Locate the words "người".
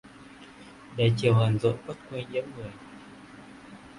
2.57-2.71